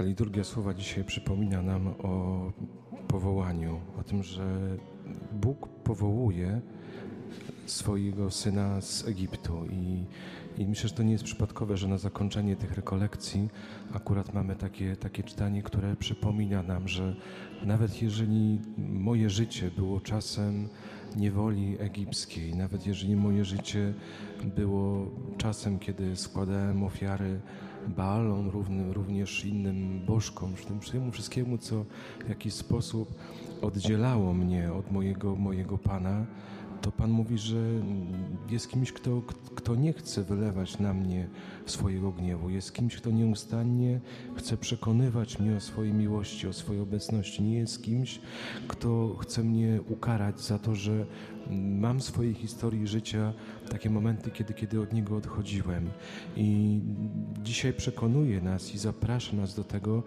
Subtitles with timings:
[0.00, 2.52] Ta liturgia słowa dzisiaj przypomina nam o
[3.08, 4.44] powołaniu, o tym, że
[5.32, 6.60] Bóg powołuje
[7.70, 9.66] swojego syna z Egiptu.
[9.66, 10.04] I,
[10.62, 13.48] I myślę, że to nie jest przypadkowe, że na zakończenie tych rekolekcji
[13.92, 17.16] akurat mamy takie, takie czytanie, które przypomina nam, że
[17.64, 20.68] nawet jeżeli moje życie było czasem
[21.16, 23.94] niewoli egipskiej, nawet jeżeli moje życie
[24.56, 25.06] było
[25.38, 27.40] czasem, kiedy składałem ofiary
[27.88, 28.50] Baalom,
[28.92, 30.54] również innym bożkom,
[30.92, 31.84] temu wszystkiemu, co
[32.24, 33.14] w jakiś sposób
[33.62, 36.26] oddzielało mnie od mojego, mojego Pana,
[36.80, 37.56] to Pan mówi, że
[38.50, 39.22] jest kimś, kto,
[39.54, 41.28] kto nie chce wylewać na mnie
[41.66, 42.50] swojego gniewu.
[42.50, 44.00] Jest kimś, kto nieustannie
[44.36, 47.42] chce przekonywać mnie o swojej miłości, o swojej obecności.
[47.42, 48.20] Nie jest kimś,
[48.68, 51.06] kto chce mnie ukarać za to, że
[51.50, 53.32] mam w swojej historii życia
[53.70, 55.90] takie momenty, kiedy, kiedy od Niego odchodziłem.
[56.36, 56.80] I
[57.42, 60.02] dzisiaj przekonuje nas i zaprasza nas do tego,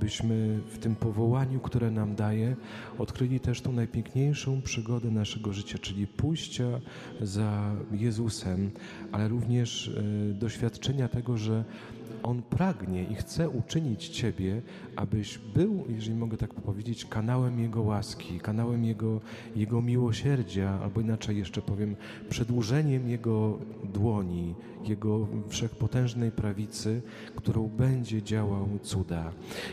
[0.00, 2.56] byśmy w tym powołaniu, które nam daje,
[2.98, 6.80] odkryli też tą najpiękniejszą przygodę naszego życia, czyli pójścia
[7.20, 8.70] za Jezusem,
[9.12, 11.64] ale również e, doświadczenia tego, że
[12.22, 14.62] on pragnie i chce uczynić Ciebie,
[14.96, 19.20] abyś był, jeżeli mogę tak powiedzieć, kanałem Jego łaski, kanałem Jego,
[19.56, 21.96] Jego miłosierdzia, albo inaczej jeszcze powiem,
[22.30, 23.58] przedłużeniem Jego
[23.92, 27.02] dłoni, Jego wszechpotężnej prawicy,
[27.36, 29.32] którą będzie działał cuda.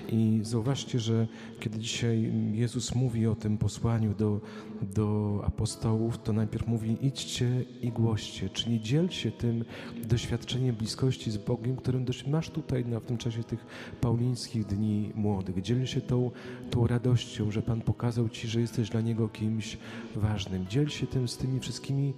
[0.09, 1.27] I zauważcie, że
[1.59, 4.41] kiedy dzisiaj Jezus mówi o tym posłaniu do,
[4.81, 9.65] do apostołów, to najpierw mówi idźcie i głoście, czyli dziel się tym
[10.03, 13.65] doświadczeniem bliskości z Bogiem, którym masz tutaj na, w tym czasie tych
[14.01, 15.61] paulińskich dni młodych.
[15.61, 16.31] Dziel się tą,
[16.69, 19.77] tą radością, że Pan pokazał Ci, że jesteś dla Niego kimś
[20.15, 20.67] ważnym.
[20.67, 22.13] Dziel się tym z tymi wszystkimi,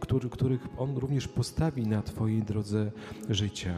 [0.00, 2.92] który, których On również postawi na Twojej drodze
[3.30, 3.74] życia.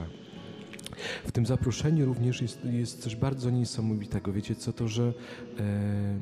[1.26, 4.32] W tym zaproszeniu również jest, jest coś bardzo niesamowitego.
[4.32, 5.12] Wiecie co to, że
[5.58, 6.18] e,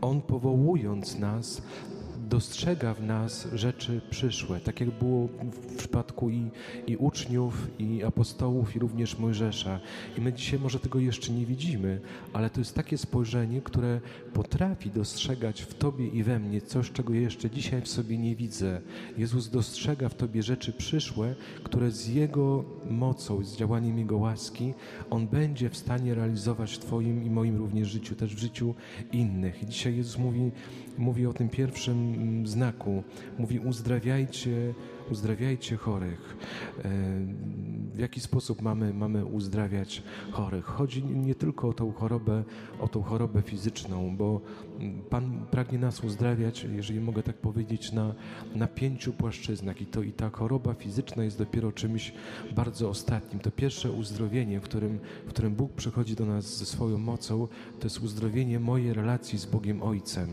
[0.00, 1.62] On powołując nas
[2.30, 6.50] dostrzega w nas rzeczy przyszłe, tak jak było w przypadku i,
[6.86, 9.80] i uczniów, i apostołów, i również Mojżesza.
[10.18, 12.00] I my dzisiaj może tego jeszcze nie widzimy,
[12.32, 14.00] ale to jest takie spojrzenie, które
[14.32, 18.80] potrafi dostrzegać w Tobie i we mnie coś, czego jeszcze dzisiaj w sobie nie widzę.
[19.18, 24.74] Jezus dostrzega w Tobie rzeczy przyszłe, które z Jego mocą, z działaniem Jego łaski,
[25.10, 28.74] On będzie w stanie realizować w Twoim i moim również życiu, też w życiu
[29.12, 29.62] innych.
[29.62, 30.50] I dzisiaj Jezus mówi,
[30.98, 33.02] mówi o tym pierwszym znaku.
[33.38, 34.74] Mówi uzdrawiajcie,
[35.10, 36.36] uzdrawiajcie chorych.
[36.78, 36.82] E,
[37.94, 40.64] w jaki sposób mamy, mamy uzdrawiać chorych?
[40.64, 42.44] Chodzi nie tylko o tą chorobę,
[42.80, 44.40] o tą chorobę fizyczną, bo
[45.10, 48.14] Pan pragnie nas uzdrawiać, jeżeli mogę tak powiedzieć, na,
[48.54, 49.80] na pięciu płaszczyznach.
[49.80, 52.12] I to i ta choroba fizyczna jest dopiero czymś
[52.54, 53.40] bardzo ostatnim.
[53.40, 57.48] To pierwsze uzdrowienie, w którym, w którym Bóg przychodzi do nas ze swoją mocą,
[57.80, 60.28] to jest uzdrowienie mojej relacji z Bogiem Ojcem.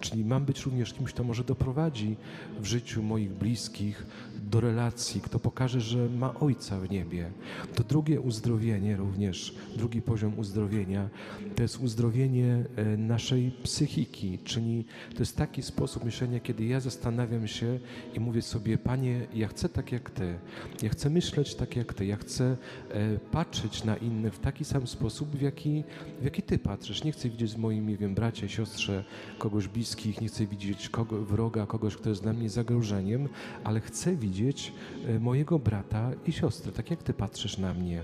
[0.00, 2.16] Czyli mam być również kimś, kto może doprowadzi
[2.60, 4.06] w życiu moich bliskich
[4.50, 7.30] do relacji, kto pokaże, że ma Ojca w niebie.
[7.74, 11.08] To drugie uzdrowienie również, drugi poziom uzdrowienia,
[11.54, 14.84] to jest uzdrowienie e, naszej psychiki, czyli
[15.14, 17.78] to jest taki sposób myślenia, kiedy ja zastanawiam się
[18.14, 20.38] i mówię sobie, Panie, ja chcę tak jak Ty,
[20.82, 22.56] ja chcę myśleć tak jak Ty, ja chcę
[22.90, 25.84] e, patrzeć na innych w taki sam sposób, w jaki,
[26.20, 27.04] w jaki Ty patrzysz.
[27.04, 29.04] Nie chcę widzieć moim, nie wiem, bracie, siostrze,
[29.38, 33.28] kogoś bliskich, nie chcę widzieć kogo, wroga, kogoś, kto jest dla mnie zagrożeniem,
[33.64, 34.72] ale chcę widzieć widzieć
[35.08, 38.02] e, mojego brata i siostrę, tak jak Ty patrzysz na mnie.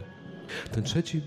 [0.73, 1.23] Ten trzeci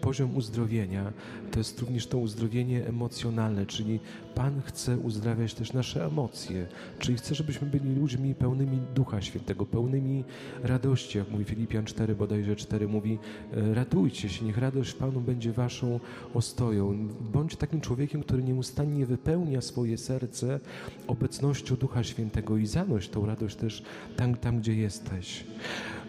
[0.00, 1.12] poziom uzdrowienia
[1.50, 4.00] to jest również to uzdrowienie emocjonalne, czyli
[4.34, 6.66] Pan chce uzdrawiać też nasze emocje,
[6.98, 10.24] czyli chce, żebyśmy byli ludźmi pełnymi Ducha Świętego, pełnymi
[10.62, 13.18] radości, jak mówi Filipian 4, bodajże 4, mówi
[13.52, 16.00] e, radujcie się, niech radość Panu będzie waszą
[16.34, 17.08] ostoją.
[17.32, 20.60] Bądź takim człowiekiem, który nieustannie wypełnia swoje serce
[21.06, 23.82] obecnością Ducha Świętego i zanoś tą radość też
[24.16, 25.44] tam, tam gdzie jesteś.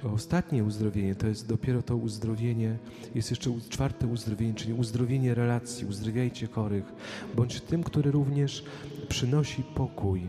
[0.03, 2.48] Ostatnie uzdrowienie to jest dopiero to uzdrowienie,
[3.15, 6.93] jest jeszcze czwarte uzdrowienie, czyli uzdrowienie relacji, uzdrowiajcie chorych.
[7.35, 8.63] Bądź tym, który również
[9.09, 10.27] przynosi pokój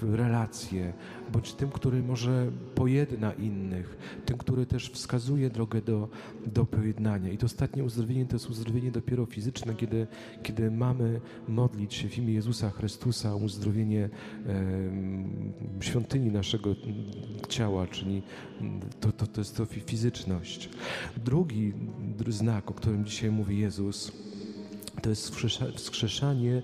[0.00, 0.92] w relacje,
[1.32, 6.08] bądź tym, który może pojedna innych, tym, który też wskazuje drogę do,
[6.46, 7.32] do pojednania.
[7.32, 10.06] I to ostatnie uzdrowienie to jest uzdrowienie dopiero fizyczne, kiedy,
[10.42, 14.08] kiedy mamy modlić się w imię Jezusa Chrystusa o uzdrowienie
[14.46, 16.74] e, świątyni naszego
[17.48, 18.22] ciała, czyli
[19.00, 20.68] to, to, to jest to fizyczność.
[21.24, 21.72] Drugi
[22.28, 24.12] znak, o którym dzisiaj mówi Jezus,
[25.02, 25.34] to jest
[25.74, 26.62] wskrzeszanie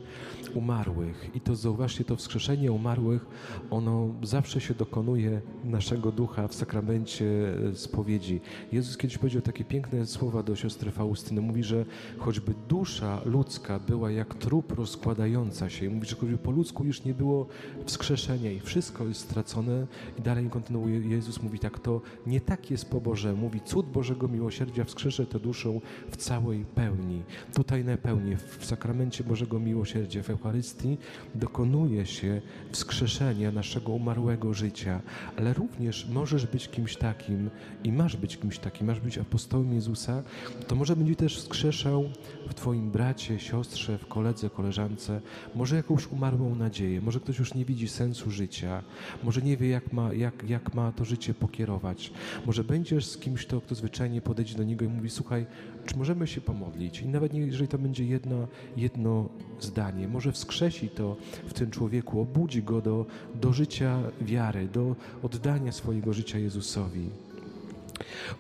[0.55, 1.31] umarłych.
[1.35, 3.27] I to zauważcie, to wskrzeszenie umarłych,
[3.71, 7.27] ono zawsze się dokonuje naszego ducha w sakramencie
[7.71, 8.41] e, spowiedzi.
[8.73, 11.41] Jezus kiedyś powiedział takie piękne słowa do siostry Faustyny.
[11.41, 11.85] Mówi, że
[12.19, 15.91] choćby dusza ludzka była jak trup rozkładająca się.
[15.91, 17.47] Mówi, że choćby po ludzku już nie było
[17.85, 19.87] wskrzeszenia i wszystko jest stracone.
[20.19, 23.37] I dalej kontynuuje, Jezus mówi tak, to nie tak jest po Bożemu.
[23.37, 25.81] Mówi, cud Bożego miłosierdzia wskrzeszę tę duszę
[26.11, 27.23] w całej pełni.
[27.55, 28.24] Tutaj na pełni
[28.59, 30.99] w sakramencie Bożego Miłosierdzia, w Eucharystii,
[31.35, 32.41] dokonuje się
[32.73, 35.01] wskrzeszenia naszego umarłego życia,
[35.37, 37.51] ale również możesz być kimś takim
[37.85, 40.23] i masz być kimś takim, masz być apostołem Jezusa,
[40.67, 42.05] to może będzie też wskrzeszał
[42.49, 45.21] w Twoim bracie, siostrze, w koledze, koleżance,
[45.55, 48.83] może jakąś umarłą nadzieję, może ktoś już nie widzi sensu życia,
[49.23, 52.13] może nie wie, jak ma, jak, jak ma to życie pokierować,
[52.47, 55.47] może będziesz z kimś, kto, kto zwyczajnie podejdzie do niego i mówi, słuchaj,
[55.87, 57.01] czy możemy się pomodlić?
[57.01, 59.29] I nawet jeżeli to będzie jedno, jedno
[59.61, 61.17] zdanie, może wskrzesi to
[61.47, 67.11] w tym człowieku, obudzi go do, do życia wiary, do oddania swojego życia Jezusowi.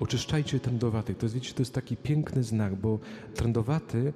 [0.00, 1.18] Oczyszczajcie trędowatych.
[1.18, 2.98] To jest, wiecie, to jest taki piękny znak, bo
[3.34, 4.12] trędowaty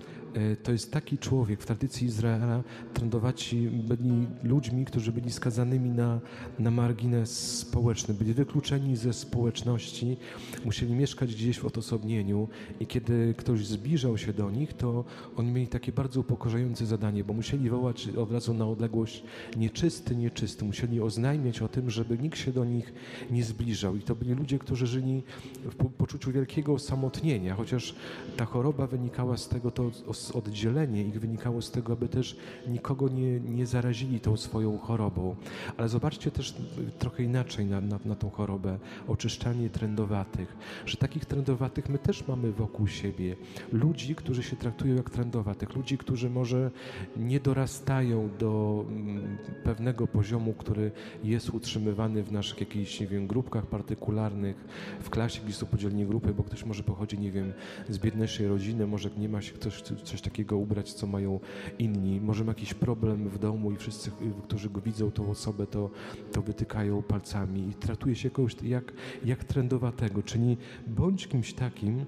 [0.62, 2.62] to jest taki człowiek w tradycji Izraela.
[2.94, 6.20] Trędowaci byli ludźmi, którzy byli skazanymi na,
[6.58, 10.16] na margines społeczny, byli wykluczeni ze społeczności,
[10.64, 12.48] musieli mieszkać gdzieś w odosobnieniu
[12.80, 15.04] i kiedy ktoś zbliżał się do nich, to
[15.36, 19.22] oni mieli takie bardzo upokorzające zadanie, bo musieli wołać od razu na odległość
[19.56, 20.64] nieczysty, nieczysty.
[20.64, 22.92] Musieli oznajmiać o tym, żeby nikt się do nich
[23.30, 23.96] nie zbliżał.
[23.96, 25.22] I to byli ludzie, którzy żyli
[25.64, 27.94] w poczuciu wielkiego osamotnienia, chociaż
[28.36, 29.90] ta choroba wynikała z tego, to
[30.34, 32.36] oddzielenie ich wynikało z tego, aby też
[32.68, 35.36] nikogo nie, nie zarazili tą swoją chorobą.
[35.76, 36.54] Ale zobaczcie też
[36.98, 38.78] trochę inaczej na, na, na tą chorobę,
[39.08, 40.56] oczyszczanie trendowatych,
[40.86, 43.36] że takich trendowatych my też mamy wokół siebie.
[43.72, 46.70] Ludzi, którzy się traktują jak trendowatych, ludzi, którzy może
[47.16, 50.90] nie dorastają do mm, pewnego poziomu, który
[51.24, 54.64] jest utrzymywany w naszych jakichś, nie wiem, grupkach partykularnych,
[55.00, 57.52] w klasie, gdzie są podzielni grupy, bo ktoś może pochodzi, nie wiem,
[57.88, 61.40] z biedniejszej rodziny, może nie ma się ktoś coś takiego ubrać, co mają
[61.78, 64.10] inni, może ma jakiś problem w domu i wszyscy,
[64.44, 65.90] którzy go widzą, tą osobę, to,
[66.32, 68.92] to wytykają palcami i traktuje się jakoś jak,
[69.24, 70.56] jak trendowatego, czyli
[70.86, 72.04] bądź kimś takim,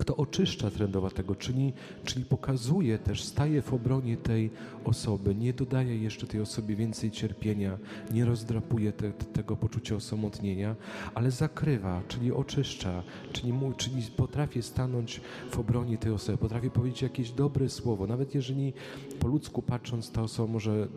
[0.00, 1.72] kto oczyszcza trendowatego, czyli,
[2.04, 4.50] czyli pokazuje też, staje w obronie tej
[4.84, 7.78] osoby, nie dodaje jeszcze tej osobie więcej cierpienia,
[8.10, 10.76] nie rozdrapuje te, tego poczucia osamotnienia,
[11.14, 13.02] ale zakrywa, czyli oczyszcza,
[13.32, 15.20] czyli, mu, czyli potrafię stanąć
[15.50, 18.72] w obronie tej osoby, potrafię powiedzieć jakieś dobre słowo, nawet jeżeli
[19.18, 20.88] po ludzku patrząc ta osoba może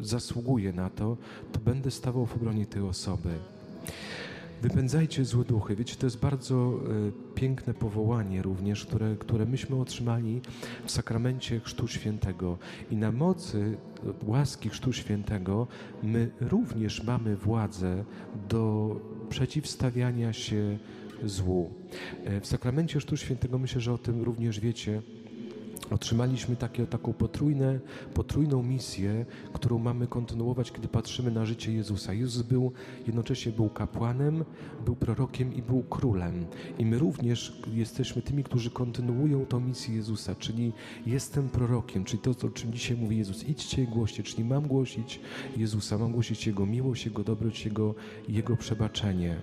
[0.00, 1.16] zasługuje na to,
[1.52, 3.30] to będę stawał w obronie tej osoby.
[4.68, 5.76] Wypędzajcie złe duchy.
[5.76, 6.80] Wiecie, to jest bardzo
[7.34, 10.40] e, piękne powołanie również, które, które myśmy otrzymali
[10.86, 12.58] w sakramencie Chrztu Świętego.
[12.90, 13.76] I na mocy
[14.26, 15.66] łaski Chrztu Świętego
[16.02, 18.04] my również mamy władzę
[18.48, 18.96] do
[19.28, 20.78] przeciwstawiania się
[21.24, 21.70] złu.
[22.24, 25.02] E, w sakramencie Chrztu Świętego myślę, że o tym również wiecie
[25.90, 27.80] Otrzymaliśmy takie, taką potrójne,
[28.14, 32.12] potrójną misję, którą mamy kontynuować, kiedy patrzymy na życie Jezusa.
[32.12, 32.72] Jezus był
[33.06, 34.44] jednocześnie był kapłanem,
[34.84, 36.46] był prorokiem i był królem.
[36.78, 40.72] I my również jesteśmy tymi, którzy kontynuują tą misję Jezusa, czyli
[41.06, 43.48] jestem prorokiem, czyli to, o czym dzisiaj mówi Jezus.
[43.48, 45.20] Idźcie i głoście, czyli mam głosić
[45.56, 47.94] Jezusa, mam głosić Jego miłość, Jego dobroć, Jego,
[48.28, 49.36] Jego przebaczenie.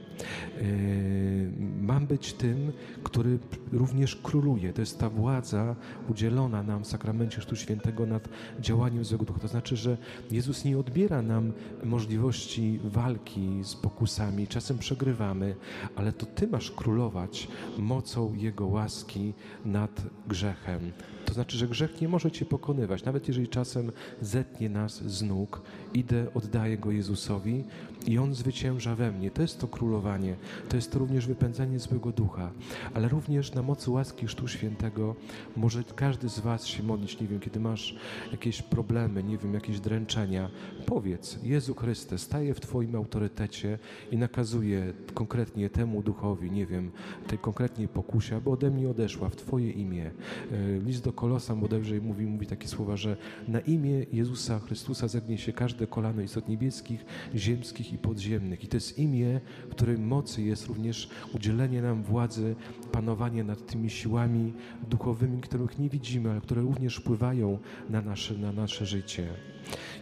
[0.62, 1.51] Yy,
[1.82, 2.72] mam być tym,
[3.03, 3.39] który
[3.72, 4.74] również króluje.
[4.74, 5.75] To jest ta władza
[6.10, 9.40] udzielona udzielona nam w sakramencie Chrztu Świętego nad działaniem złego ducha.
[9.40, 9.98] To znaczy, że
[10.32, 14.48] Jezus nie odbiera nam możliwości walki z pokusami.
[14.48, 15.56] Czasem przegrywamy,
[15.96, 17.48] ale to Ty masz królować
[17.78, 19.34] mocą Jego łaski
[19.66, 20.92] nad grzechem.
[21.25, 23.06] To znaczy, że grzech nie może Cię pokonywać.
[23.06, 25.62] Nawet jeżeli czasem zetnie nas z nóg,
[25.94, 27.63] idę, oddaję go Jezusowi
[28.08, 29.32] i On zwycięża we mnie.
[29.32, 30.36] To jest to królowanie.
[30.70, 32.51] To jest to również wypędzanie złego ducha.
[32.94, 35.15] Ale również na mocy łaski Chrztu Świętego
[35.56, 37.96] może każdy z Was się modlić, nie wiem, kiedy masz
[38.32, 40.50] jakieś problemy, nie wiem, jakieś dręczenia.
[40.86, 43.80] Powiedz, Jezu Chryste, staję w Twoim autorytecie
[44.12, 46.92] i nakazuję konkretnie temu duchowi, nie wiem,
[47.27, 50.12] tej konkretnej pokusie, aby ode mnie odeszła w Twoje imię.
[50.51, 53.17] E, list do Kolosa bodajże mówi, mówi takie słowa, że
[53.48, 57.05] na imię Jezusa Chrystusa zegnie się każde kolano istot niebieskich,
[57.36, 58.63] ziemskich i podziemnych.
[58.63, 62.55] I to jest imię, w którym mocy jest również udzielenie nam władzy,
[62.91, 64.53] panowanie nad tymi siłami
[64.89, 69.52] duchowymi, których nie widzimy, ale które również wpływają na nasze, na nasze życie.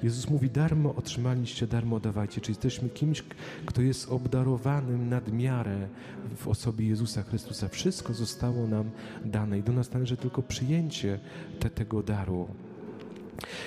[0.03, 2.41] Jezus mówi, darmo otrzymaliście, darmo dawajcie.
[2.41, 3.23] Czyli jesteśmy kimś,
[3.65, 5.87] kto jest obdarowanym nad miarę
[6.35, 7.67] w osobie Jezusa Chrystusa.
[7.67, 8.91] Wszystko zostało nam
[9.25, 11.19] dane i do nas należy tylko przyjęcie
[11.59, 12.47] te, tego daru.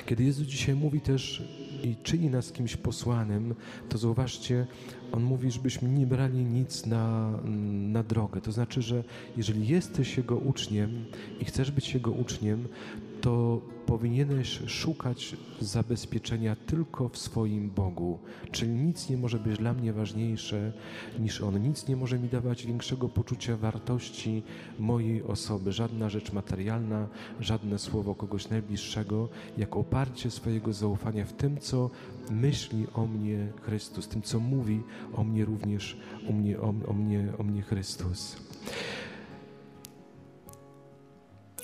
[0.06, 1.42] Kiedy Jezus dzisiaj mówi też
[1.84, 3.54] i czyni nas kimś posłanym,
[3.88, 4.66] to zauważcie,
[5.12, 7.30] On mówi, żebyśmy nie brali nic na,
[7.92, 8.40] na drogę.
[8.40, 9.04] To znaczy, że
[9.36, 11.04] jeżeli jesteś Jego uczniem
[11.40, 12.68] i chcesz być Jego uczniem,
[13.24, 18.18] to powinieneś szukać zabezpieczenia tylko w swoim Bogu.
[18.50, 20.72] Czyli nic nie może być dla mnie ważniejsze
[21.18, 21.62] niż On.
[21.62, 24.42] Nic nie może mi dawać większego poczucia wartości
[24.78, 25.72] mojej osoby.
[25.72, 27.08] Żadna rzecz materialna,
[27.40, 31.73] żadne słowo kogoś najbliższego, jak oparcie swojego zaufania w tym, co
[32.30, 34.82] myśli o mnie Chrystus, tym, co mówi
[35.14, 35.96] o mnie również,
[36.28, 38.36] o mnie, o, o mnie, o mnie Chrystus.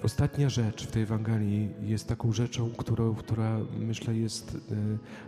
[0.02, 4.58] Ostatnia rzecz w tej Ewangelii jest taką rzeczą, którą, która myślę jest y,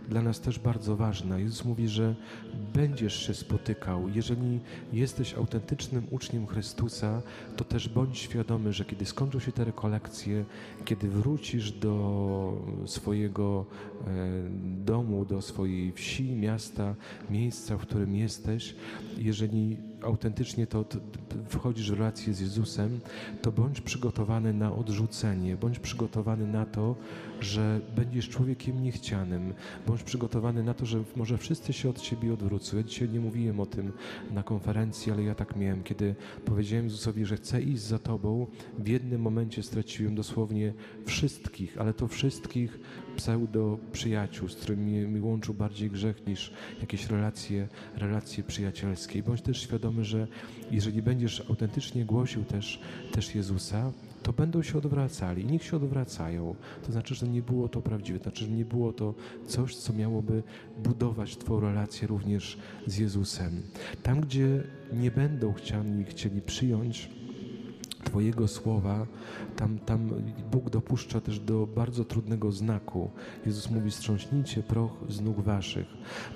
[0.08, 1.38] dla nas też bardzo ważna.
[1.38, 2.14] Jezus mówi, że
[2.74, 4.08] będziesz się spotykał.
[4.08, 4.60] Jeżeli
[4.92, 7.22] jesteś autentycznym uczniem Chrystusa,
[7.56, 10.44] to też bądź świadomy, że kiedy skończą się te rekolekcje,
[10.84, 13.66] kiedy wrócisz do swojego
[14.00, 14.04] y,
[14.84, 16.94] domu, do swojej wsi, miasta,
[17.30, 18.74] miejsca, w którym jesteś,
[19.18, 20.98] jeżeli autentycznie to, to
[21.48, 23.00] wchodzisz w relację z Jezusem,
[23.42, 26.96] to bądź przygotowany na odrzucenie, bądź przygotowany na to,
[27.40, 29.54] że będziesz człowiekiem niechcianym,
[29.86, 32.76] bądź przygotowany na to, że może wszyscy się od ciebie odwrócą.
[32.76, 33.92] Ja dzisiaj nie mówiłem o tym
[34.30, 38.46] na konferencji, ale ja tak miałem, kiedy powiedziałem Jezusowi, że chcę iść za Tobą,
[38.78, 40.74] w jednym momencie straciłem dosłownie
[41.06, 42.80] wszystkich, ale to wszystkich
[43.16, 49.22] pseudo przyjaciół, z którymi mi łączył bardziej grzech niż jakieś relacje, relacje przyjacielskie.
[49.22, 50.26] Bądź też świadomy, że
[50.70, 52.80] jeżeli będziesz autentycznie głosił też,
[53.12, 53.92] też Jezusa,
[54.22, 56.54] to będą się odwracali i niech się odwracają.
[56.86, 59.14] To znaczy, że nie było to prawdziwe, to znaczy, że nie było to
[59.46, 60.42] coś, co miałoby
[60.84, 63.62] budować Twoją relację również z Jezusem.
[64.02, 67.10] Tam, gdzie nie będą chciani, chcieli przyjąć
[68.04, 69.06] Twojego słowa,
[69.56, 70.10] tam, tam
[70.52, 73.10] Bóg dopuszcza też do bardzo trudnego znaku.
[73.46, 75.86] Jezus mówi: strząśnijcie proch z nóg waszych.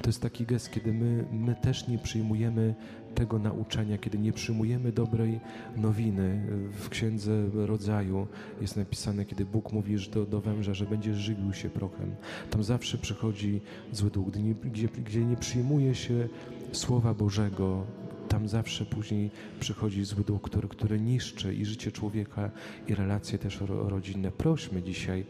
[0.02, 2.75] To jest taki gest, kiedy my, my też nie przyjmujemy
[3.14, 5.40] tego nauczania, kiedy nie przyjmujemy dobrej
[5.76, 6.46] nowiny.
[6.73, 8.26] W Księdze Rodzaju
[8.61, 12.14] jest napisane, kiedy Bóg mówi do, do węża, że będzie żywił się prochem.
[12.50, 13.61] Tam zawsze przychodzi
[13.92, 14.26] zły duch.
[14.64, 16.28] Gdzie, gdzie nie przyjmuje się
[16.73, 17.85] Słowa Bożego,
[18.28, 19.30] tam zawsze później
[19.61, 22.50] przychodzi zły duch, który, który niszczy i życie człowieka,
[22.88, 24.30] i relacje też rodzinne.
[24.30, 25.25] Prośmy dzisiaj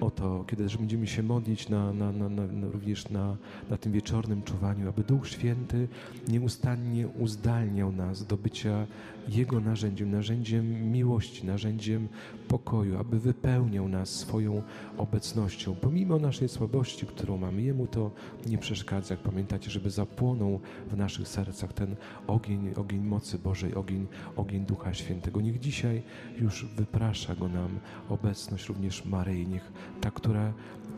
[0.00, 3.36] o to, kiedy też będziemy się modlić na, na, na, na, również na,
[3.70, 5.88] na tym wieczornym czuwaniu, aby Duch Święty
[6.28, 8.86] nieustannie uzdalniał nas do bycia
[9.28, 12.08] Jego narzędziem, narzędziem miłości, narzędziem
[12.48, 14.62] pokoju, aby wypełniał nas swoją
[14.98, 15.74] obecnością.
[15.74, 18.10] Pomimo naszej słabości, którą mamy, Jemu to
[18.46, 19.14] nie przeszkadza.
[19.14, 20.60] Jak pamiętacie, żeby zapłonął
[20.90, 21.96] w naszych sercach ten
[22.36, 25.40] ogień, ogień mocy Bożej, ogień, ogień Ducha Świętego.
[25.40, 26.02] Niech dzisiaj
[26.38, 27.78] już wyprasza go nam
[28.08, 29.46] obecność również Maryi.
[29.46, 30.52] Niech ta, która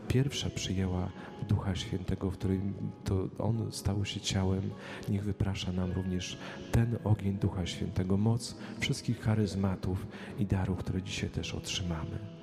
[0.07, 1.09] pierwsza przyjęła
[1.47, 4.69] Ducha Świętego, w którym to On stał się ciałem,
[5.09, 6.37] niech wyprasza nam również
[6.71, 10.07] ten ogień Ducha Świętego, moc wszystkich charyzmatów
[10.39, 12.38] i darów, które dzisiaj też otrzymamy.